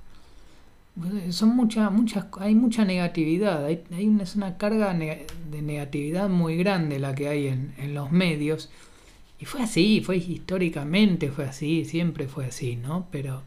son 1.30 1.56
muchas, 1.56 1.90
muchas, 1.92 2.26
hay 2.38 2.54
mucha 2.54 2.84
negatividad, 2.84 3.64
hay, 3.64 3.82
una, 4.06 4.22
es 4.22 4.36
una 4.36 4.58
carga 4.58 4.92
de 4.94 5.62
negatividad 5.62 6.28
muy 6.28 6.56
grande 6.56 6.98
la 6.98 7.14
que 7.14 7.28
hay 7.28 7.46
en, 7.48 7.74
en, 7.78 7.94
los 7.94 8.10
medios. 8.10 8.70
Y 9.38 9.46
fue 9.46 9.62
así, 9.62 10.02
fue 10.04 10.18
históricamente, 10.18 11.30
fue 11.30 11.46
así, 11.46 11.84
siempre 11.84 12.28
fue 12.28 12.46
así, 12.46 12.76
¿no? 12.76 13.06
Pero 13.10 13.42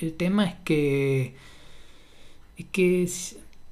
el 0.00 0.14
tema 0.14 0.46
es 0.46 0.54
que, 0.64 1.34
es 2.56 2.66
que 2.66 3.08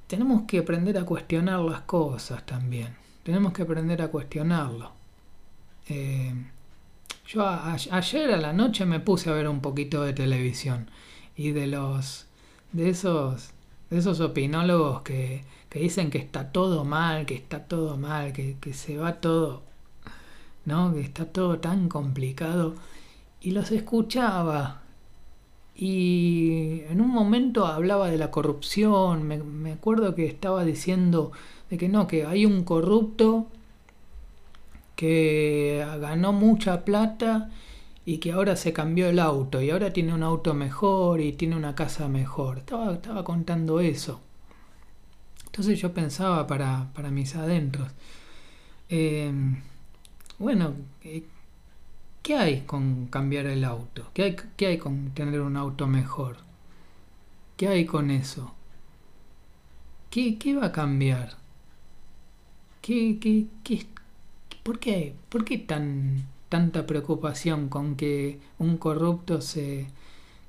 tenemos 0.07 0.43
que 0.43 0.59
aprender 0.59 0.97
a 0.97 1.05
cuestionar 1.05 1.59
las 1.59 1.81
cosas 1.81 2.45
también. 2.45 3.00
Tenemos 3.23 3.53
que 3.53 3.61
aprender 3.63 4.01
a 4.01 4.09
cuestionarlo. 4.09 4.91
Eh, 5.87 6.33
yo 7.27 7.47
ayer 7.47 8.33
a 8.33 8.37
la 8.37 8.53
noche 8.53 8.85
me 8.85 8.99
puse 8.99 9.29
a 9.29 9.33
ver 9.33 9.47
un 9.47 9.61
poquito 9.61 10.03
de 10.03 10.13
televisión 10.13 10.89
y 11.35 11.51
de 11.51 11.67
los 11.67 12.27
de 12.73 12.89
esos 12.89 13.51
de 13.89 13.97
esos 13.97 14.19
opinólogos 14.21 15.01
que, 15.01 15.43
que 15.69 15.79
dicen 15.79 16.09
que 16.09 16.17
está 16.17 16.51
todo 16.51 16.85
mal, 16.85 17.25
que 17.25 17.35
está 17.35 17.65
todo 17.65 17.97
mal, 17.97 18.33
que, 18.33 18.57
que 18.59 18.73
se 18.73 18.97
va 18.97 19.19
todo, 19.19 19.63
¿no? 20.65 20.93
Que 20.93 21.01
está 21.01 21.25
todo 21.25 21.59
tan 21.59 21.89
complicado. 21.89 22.75
Y 23.41 23.51
los 23.51 23.71
escuchaba. 23.71 24.81
Y 25.75 26.83
en 26.89 27.01
un 27.01 27.09
momento 27.09 27.65
hablaba 27.65 28.09
de 28.09 28.17
la 28.17 28.31
corrupción. 28.31 29.23
Me, 29.23 29.37
me 29.39 29.73
acuerdo 29.73 30.15
que 30.15 30.25
estaba 30.25 30.63
diciendo 30.63 31.31
de 31.71 31.77
que 31.77 31.87
no, 31.87 32.05
que 32.05 32.25
hay 32.25 32.45
un 32.45 32.65
corrupto 32.65 33.47
que 34.97 35.83
ganó 36.01 36.33
mucha 36.33 36.83
plata 36.83 37.49
y 38.05 38.17
que 38.17 38.33
ahora 38.33 38.57
se 38.57 38.73
cambió 38.73 39.07
el 39.07 39.19
auto 39.19 39.61
y 39.61 39.69
ahora 39.69 39.93
tiene 39.93 40.13
un 40.13 40.21
auto 40.21 40.53
mejor 40.53 41.21
y 41.21 41.31
tiene 41.31 41.55
una 41.55 41.73
casa 41.73 42.09
mejor. 42.09 42.59
Estaba, 42.59 42.93
estaba 42.93 43.23
contando 43.23 43.79
eso. 43.79 44.19
Entonces 45.45 45.79
yo 45.79 45.93
pensaba 45.93 46.45
para, 46.45 46.91
para 46.93 47.09
mis 47.09 47.35
adentros, 47.37 47.89
em, 48.89 49.61
bueno, 50.39 50.73
eh, 51.03 51.23
¿qué 52.21 52.35
hay 52.35 52.61
con 52.61 53.07
cambiar 53.07 53.45
el 53.45 53.63
auto? 53.63 54.09
¿Qué 54.13 54.23
hay, 54.23 54.35
¿Qué 54.57 54.67
hay 54.67 54.77
con 54.77 55.11
tener 55.11 55.39
un 55.41 55.55
auto 55.55 55.87
mejor? 55.87 56.37
¿Qué 57.55 57.69
hay 57.69 57.85
con 57.85 58.11
eso? 58.11 58.53
¿Qué, 60.09 60.37
qué 60.37 60.55
va 60.55 60.67
a 60.67 60.71
cambiar? 60.73 61.40
¿Qué, 62.81 63.19
qué, 63.19 63.47
qué, 63.63 63.85
¿Por 64.63 64.79
qué? 64.79 65.15
¿Por 65.29 65.45
qué 65.45 65.57
tan 65.57 66.25
tanta 66.51 66.85
preocupación 66.85 67.69
con 67.69 67.95
que 67.95 68.41
un 68.59 68.75
corrupto 68.75 69.39
se 69.39 69.87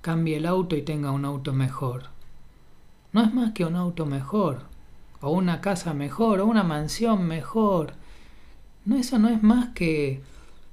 cambie 0.01 0.39
el 0.39 0.47
auto 0.47 0.75
y 0.75 0.83
tenga 0.83 1.13
un 1.13 1.25
auto 1.25 1.53
mejor. 1.53 2.07
No 3.13 3.23
es 3.23 3.33
más 3.33 3.53
que 3.53 3.65
un 3.65 3.77
auto 3.77 4.05
mejor, 4.05 4.65
o 5.21 5.31
una 5.31 5.61
casa 5.61 5.95
mejor, 5.95 6.41
o 6.41 6.47
una 6.47 6.65
mansión 6.65 7.25
mejor. 7.29 7.95
No, 8.85 8.97
eso 8.97 9.21
no 9.21 9.29
es 9.29 9.45
más 9.45 9.69
que, 9.75 10.23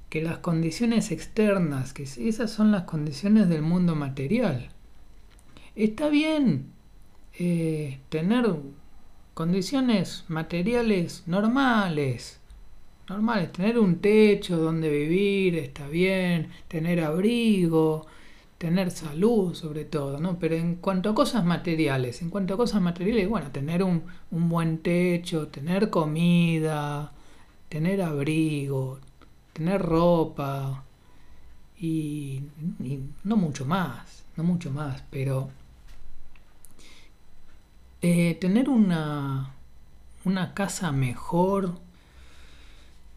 que 0.10 0.24
las 0.24 0.40
condiciones 0.40 1.12
externas, 1.12 1.94
que 1.94 2.04
esas 2.04 2.50
son 2.50 2.72
las 2.72 2.86
condiciones 2.86 3.50
del 3.50 3.62
mundo 3.62 3.96
material. 3.96 4.70
Está 5.76 6.10
bien 6.10 6.72
eh, 7.38 8.00
tener 8.10 8.52
condiciones 9.40 10.26
materiales 10.28 11.24
normales, 11.26 12.42
normales, 13.08 13.54
tener 13.54 13.80
un 13.80 14.00
techo 14.00 14.58
donde 14.58 14.90
vivir 14.90 15.56
está 15.56 15.88
bien, 15.88 16.50
tener 16.68 17.00
abrigo, 17.00 18.06
tener 18.58 18.92
salud 18.92 19.54
sobre 19.54 19.86
todo, 19.86 20.20
¿no? 20.20 20.38
Pero 20.40 20.56
en 20.56 20.76
cuanto 20.76 21.10
a 21.10 21.16
cosas 21.16 21.46
materiales, 21.46 22.22
en 22.22 22.30
cuanto 22.30 22.56
a 22.56 22.58
cosas 22.58 22.82
materiales, 22.82 23.30
bueno, 23.30 23.50
tener 23.50 23.82
un, 23.82 24.04
buen 24.30 24.80
techo, 24.80 25.48
tener 25.48 25.90
comida, 25.90 27.14
tener 27.70 28.02
abrigo, 28.02 29.00
tener 29.54 29.82
ropa 29.82 30.84
y, 31.80 32.42
no 33.24 33.38
mucho 33.38 33.66
más, 33.66 34.26
no 34.36 34.44
mucho 34.44 34.70
más, 34.70 35.02
pero 35.10 35.50
eh, 38.02 38.38
tener 38.40 38.70
una, 38.70 39.54
una 40.26 40.54
casa 40.54 40.92
mejor, 40.92 41.76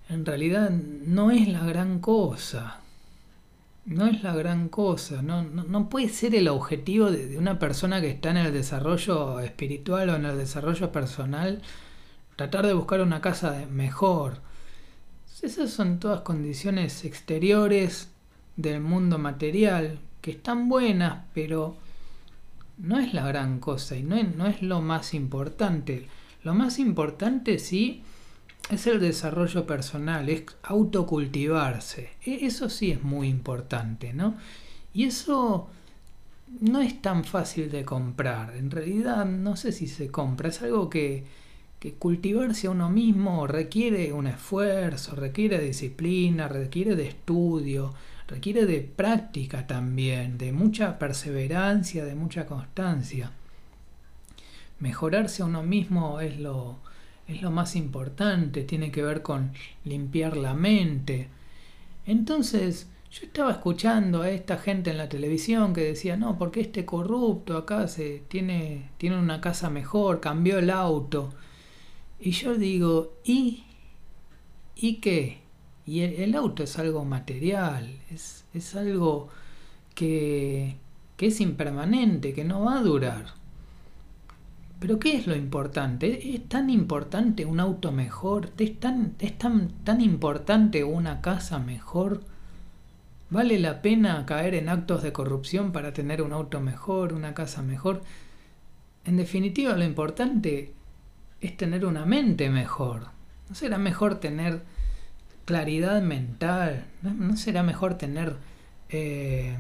en 0.09 0.27
realidad 0.27 0.71
no 0.71 1.31
es 1.31 1.49
la 1.49 1.65
gran 1.65 2.01
cosa. 2.01 2.81
No 3.85 4.07
es 4.07 4.23
la 4.23 4.35
gran 4.35 4.69
cosa. 4.69 5.23
No, 5.23 5.43
no, 5.43 5.89
puede 5.89 6.09
ser 6.09 6.35
el 6.35 6.49
objetivo 6.49 7.11
de, 7.11 7.37
una 7.39 7.59
persona 7.59 8.01
que 8.01 8.11
está 8.11 8.31
en 8.31 8.37
el 8.37 8.53
desarrollo 8.53 9.41
espiritual 9.41 10.11
o 10.11 10.17
en 10.17 10.25
el 10.25 10.37
desarrollo 10.39 10.93
personal 10.93 11.63
tratar 12.37 12.67
de 12.67 12.75
buscar 12.75 13.01
una 13.01 13.21
casa 13.21 13.67
mejor. 13.71 14.41
Esas 15.43 15.71
son 15.71 15.99
todas 15.99 16.21
condiciones 16.21 17.05
exteriores 17.05 18.09
del 18.57 18.81
mundo 18.81 19.19
material 19.19 19.99
que 20.21 20.31
están 20.31 20.69
buenas, 20.69 21.25
pero 21.35 21.77
no 22.79 22.99
es 22.99 23.15
la 23.15 23.27
gran 23.27 23.61
cosa 23.61 23.97
y 23.97 24.03
no 24.03 24.17
es, 24.17 24.35
no 24.35 24.47
es 24.47 24.63
lo 24.63 24.81
más 24.81 25.15
importante. 25.15 26.09
Lo 26.43 26.55
más 26.55 26.79
importante 26.79 27.59
sí 27.59 28.03
es 28.71 28.87
el 28.87 29.01
desarrollo 29.01 29.67
personal, 29.67 30.29
es 30.29 30.45
autocultivarse. 30.63 32.11
E, 32.25 32.47
eso 32.47 32.69
sí 32.69 32.91
es 32.91 33.03
muy 33.03 33.29
importante, 33.29 34.13
¿no? 34.13 34.35
Y 34.95 35.05
eso 35.05 35.69
no 36.61 36.81
es 36.81 37.01
tan 37.01 37.25
fácil 37.25 37.71
de 37.71 37.85
comprar. 37.85 38.57
En 38.57 38.71
realidad 38.71 39.25
no 39.25 39.57
sé 39.57 39.73
si 39.73 39.87
se 39.87 40.11
compra. 40.11 40.49
Es 40.49 40.63
algo 40.63 40.91
que, 40.91 41.25
que 41.79 41.95
cultivarse 41.95 42.67
a 42.67 42.71
uno 42.71 42.91
mismo 42.91 43.47
requiere 43.47 44.13
un 44.13 44.27
esfuerzo, 44.27 45.17
requiere 45.17 45.59
disciplina, 45.61 46.49
requiere 46.49 46.95
de 46.97 47.09
estudio, 47.09 47.95
requiere 48.29 48.67
de 48.67 48.81
práctica 48.81 49.67
también, 49.67 50.39
de 50.39 50.53
mucha 50.53 50.99
perseverancia, 50.99 52.05
de 52.05 52.15
mucha 52.15 52.47
constancia. 52.47 53.33
Mejorarse 54.79 55.43
a 55.43 55.47
uno 55.47 55.63
mismo 55.63 56.21
es 56.21 56.39
lo, 56.41 56.79
es 57.29 57.43
lo 57.43 57.51
más 57.51 57.77
importante, 57.77 58.65
tiene 58.65 58.91
que 58.91 59.03
ver 59.03 59.23
con 59.23 59.53
limpiar 59.85 60.37
la 60.37 60.55
mente. 60.55 61.29
Entonces, 62.07 62.89
yo 63.13 63.27
estaba 63.27 63.53
escuchando 63.53 64.23
a 64.23 64.31
esta 64.31 64.57
gente 64.57 64.91
en 64.91 64.97
la 64.97 65.09
televisión 65.09 65.75
que 65.75 65.83
decía, 65.83 66.17
no, 66.17 66.39
porque 66.39 66.63
este 66.63 66.87
corrupto 66.87 67.59
acá 67.59 67.87
se 67.87 68.23
tiene, 68.29 68.89
tiene 68.97 69.19
una 69.19 69.41
casa 69.41 69.69
mejor, 69.69 70.21
cambió 70.21 70.59
el 70.59 70.71
auto. 70.71 71.31
Y 72.19 72.31
yo 72.31 72.55
digo, 72.55 73.19
¿y? 73.23 73.65
¿Y 74.75 74.95
qué? 74.95 75.42
Y 75.87 76.01
el, 76.01 76.35
auto 76.37 76.63
es 76.63 76.79
algo 76.79 77.05
material, 77.05 77.99
es, 78.11 78.45
es 78.55 78.77
algo 78.77 79.29
que, 79.95 80.77
que 81.17 81.27
es 81.27 81.41
impermanente, 81.41 82.33
que 82.33 82.45
no 82.45 82.65
va 82.65 82.79
a 82.79 82.83
durar. 82.83 83.35
Pero 84.83 84.99
¿qué 84.99 85.17
es 85.17 85.29
lo 85.29 85.37
importante? 85.37 86.35
¿Es 86.35 86.49
tan 86.49 86.69
importante 86.69 87.45
un 87.45 87.61
auto 87.61 87.93
mejor? 87.93 88.51
¿Es 88.59 88.81
tan, 88.81 89.15
es 89.21 89.39
tan, 89.39 89.69
tan 89.85 90.01
importante 90.01 90.83
una 90.83 91.21
casa 91.21 91.61
mejor? 91.61 92.23
¿Vale 93.31 93.61
la 93.61 93.81
pena 93.81 94.27
caer 94.27 94.55
en 94.57 94.69
actos 94.69 95.05
de 95.05 95.13
corrupción 95.13 95.71
para 95.71 95.93
tener 95.93 96.21
un 96.21 96.33
auto 96.33 96.61
mejor, 96.61 97.13
una 97.13 97.33
casa 97.33 97.63
mejor? 97.63 98.03
En 99.05 99.17
definitiva, 99.17 99.77
lo 99.77 99.85
importante 99.85 100.75
es 101.41 101.57
tener 101.57 101.87
una 101.87 102.05
mente 102.05 102.51
mejor. 102.51 103.07
¿No 103.49 103.55
será 103.55 103.79
mejor 103.79 104.17
tener 104.17 104.63
claridad 105.45 106.03
mental? 106.03 106.85
¿No, 107.03 107.37
será 107.37 107.63
mejor 107.63 107.95
tener 107.95 108.37
eh, 108.89 109.57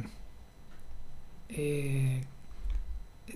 eh, 1.49 2.25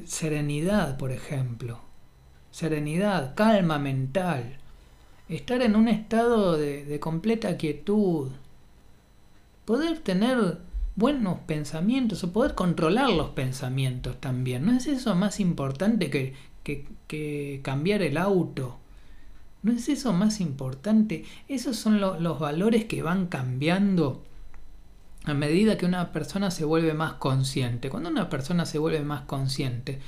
serenidad, 0.04 0.96
por 0.98 1.12
ejemplo. 1.12 1.80
Serenidad, 2.50 3.34
calma 3.34 3.78
mental. 3.78 4.58
Estar 5.28 5.62
en 5.62 5.76
un 5.76 5.88
estado 5.88 6.56
de, 6.56 6.98
completa 7.00 7.56
quietud. 7.56 8.30
Poder 9.64 9.98
tener 9.98 10.58
buenos 10.94 11.40
pensamientos 11.40 12.24
o 12.24 12.32
poder 12.32 12.54
controlar 12.54 13.10
los 13.10 13.30
pensamientos 13.30 14.20
también. 14.20 14.64
¿No 14.64 14.72
es 14.72 14.86
eso 14.86 15.14
más 15.14 15.40
importante 15.40 16.08
que, 16.10 16.34
que, 16.62 17.60
cambiar 17.62 18.02
el 18.02 18.16
auto? 18.16 18.78
¿No 19.66 19.72
es 19.72 19.88
eso 19.88 20.12
más 20.12 20.40
importante? 20.40 21.24
Esos 21.48 21.74
son 21.76 22.00
los 22.00 22.38
valores 22.38 22.84
que 22.84 23.02
van 23.02 23.26
cambiando 23.26 24.22
a 25.24 25.34
medida 25.34 25.76
que 25.76 25.86
una 25.86 26.12
persona 26.12 26.52
se 26.52 26.64
vuelve 26.64 26.94
más 26.94 27.14
consciente. 27.14 27.90
Cuando 27.90 28.08
una 28.08 28.30
persona 28.30 28.64
se 28.64 28.78
vuelve 28.78 29.00
más 29.00 29.22
consciente, 29.22 29.98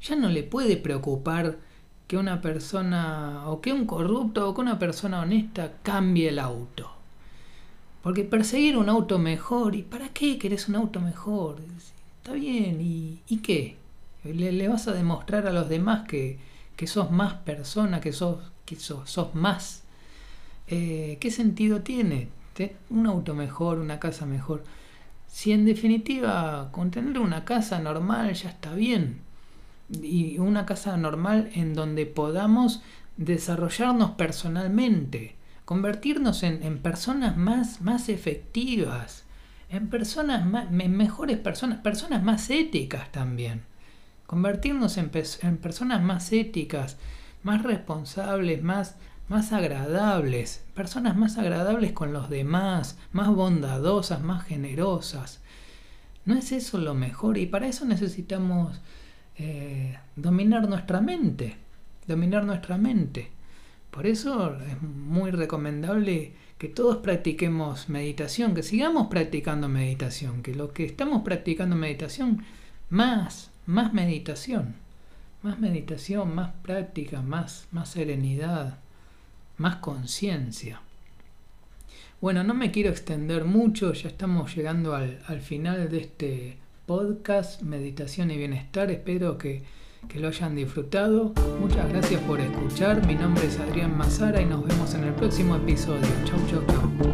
ya 0.00 0.16
no 0.16 0.30
le 0.30 0.42
puede 0.42 0.78
preocupar 0.78 1.58
que 2.06 2.16
una 2.16 2.40
persona 2.40 3.42
o 3.44 3.60
que 3.60 3.74
un 3.74 3.84
corrupto 3.84 4.48
o 4.48 4.54
que 4.54 4.62
una 4.62 4.78
persona 4.78 5.20
honesta 5.20 5.74
cambie 5.82 6.30
el 6.30 6.38
auto. 6.38 6.90
Porque 8.02 8.24
perseguir 8.24 8.78
un 8.78 8.88
auto 8.88 9.18
mejor, 9.18 9.74
¿y 9.76 9.82
para 9.82 10.08
qué 10.14 10.38
querés 10.38 10.66
un 10.70 10.76
auto 10.76 11.02
mejor? 11.02 11.58
Está 12.22 12.32
bien, 12.32 12.78
¿y, 12.80 13.36
qué? 13.42 13.76
Le, 14.24 14.66
vas 14.66 14.88
a 14.88 14.94
demostrar 14.94 15.46
a 15.46 15.52
los 15.52 15.68
demás 15.68 16.08
que, 16.08 16.38
que 16.74 16.86
sos 16.86 17.10
más 17.10 17.34
persona, 17.34 18.00
que 18.00 18.14
sos, 18.14 18.53
que 18.64 18.76
sos, 18.76 19.10
sos 19.10 19.34
más. 19.34 19.82
Eh, 20.68 21.18
¿Qué 21.20 21.30
sentido 21.30 21.82
tiene? 21.82 22.28
un 22.90 23.06
auto 23.06 23.34
mejor, 23.34 23.78
una 23.78 23.98
casa 23.98 24.26
mejor. 24.26 24.64
Si 25.26 25.52
en 25.52 25.64
definitiva 25.64 26.68
con 26.70 26.90
tener 26.90 27.18
una 27.18 27.44
casa 27.44 27.80
normal 27.80 28.32
ya 28.34 28.50
está 28.50 28.74
bien. 28.74 29.20
Y 29.90 30.38
una 30.38 30.64
casa 30.64 30.96
normal 30.96 31.50
en 31.54 31.74
donde 31.74 32.06
podamos 32.06 32.82
desarrollarnos 33.16 34.12
personalmente, 34.12 35.36
convertirnos 35.64 36.42
en, 36.42 36.78
personas 36.78 37.36
más, 37.36 37.80
más 37.80 38.08
efectivas, 38.08 39.24
en 39.68 39.88
personas 39.88 40.46
más, 40.46 40.70
mejores 40.70 41.38
personas, 41.38 41.80
personas 41.80 42.22
más 42.22 42.48
éticas 42.50 43.10
también. 43.12 43.62
Convertirnos 44.26 44.96
en, 44.96 45.10
en 45.42 45.56
personas 45.58 46.02
más 46.02 46.32
éticas, 46.32 46.96
más 47.44 47.62
responsables, 47.62 48.62
más, 48.62 48.96
más 49.28 49.52
agradables, 49.52 50.64
personas 50.74 51.16
más 51.16 51.38
agradables 51.38 51.92
con 51.92 52.12
los 52.12 52.28
demás, 52.28 52.98
más 53.12 53.28
bondadosas, 53.28 54.22
más 54.22 54.44
generosas. 54.44 55.40
¿No 56.24 56.34
es 56.34 56.50
eso 56.52 56.78
lo 56.78 56.94
mejor? 56.94 57.38
Y 57.38 57.46
para 57.46 57.68
eso 57.68 57.84
necesitamos 57.84 58.80
eh, 59.36 59.96
dominar 60.16 60.68
nuestra 60.68 61.00
mente, 61.00 61.56
dominar 62.08 62.44
nuestra 62.44 62.78
mente. 62.78 63.30
Por 63.90 64.06
eso 64.06 64.58
es 64.58 64.82
muy 64.82 65.30
recomendable 65.30 66.32
que 66.58 66.68
todos 66.68 66.96
practiquemos 66.96 67.88
meditación, 67.88 68.54
que 68.54 68.62
sigamos 68.62 69.08
practicando 69.08 69.68
meditación, 69.68 70.42
que 70.42 70.54
lo 70.54 70.72
que 70.72 70.84
estamos 70.86 71.22
practicando 71.22 71.76
meditación, 71.76 72.42
más, 72.88 73.50
más 73.66 73.92
meditación, 73.92 74.76
más 75.44 75.60
meditación, 75.60 76.34
más 76.34 76.50
práctica, 76.62 77.22
más, 77.22 77.68
más 77.70 77.90
serenidad 77.90 78.78
más 79.56 79.76
conciencia. 79.76 80.80
Bueno, 82.20 82.42
no 82.42 82.54
me 82.54 82.70
quiero 82.70 82.90
extender 82.90 83.44
mucho, 83.44 83.92
ya 83.92 84.08
estamos 84.08 84.54
llegando 84.54 84.94
al, 84.94 85.40
final 85.40 85.90
de 85.90 85.98
este 85.98 86.56
podcast, 86.86 87.62
Meditación 87.62 88.30
y 88.30 88.38
Bienestar. 88.38 88.90
Espero 88.90 89.36
que, 89.36 89.62
que, 90.08 90.20
lo 90.20 90.28
hayan 90.28 90.56
disfrutado. 90.56 91.34
Muchas 91.60 91.88
gracias 91.90 92.20
por 92.22 92.40
escuchar. 92.40 93.06
Mi 93.06 93.14
nombre 93.14 93.46
es 93.46 93.58
Adrián 93.58 93.96
Mazara 93.96 94.40
y 94.40 94.46
nos 94.46 94.66
vemos 94.66 94.94
en 94.94 95.04
el 95.04 95.14
próximo 95.14 95.56
episodio. 95.56 96.08
Chau, 96.24 96.40
chau, 96.48 96.66
chau. 96.66 97.13